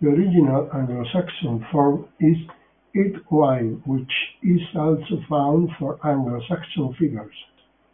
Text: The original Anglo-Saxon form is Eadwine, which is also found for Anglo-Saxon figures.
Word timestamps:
The 0.00 0.08
original 0.08 0.66
Anglo-Saxon 0.72 1.66
form 1.70 2.08
is 2.20 2.38
Eadwine, 2.94 3.86
which 3.86 4.10
is 4.42 4.62
also 4.74 5.20
found 5.28 5.68
for 5.78 5.98
Anglo-Saxon 6.02 6.94
figures. 6.94 7.34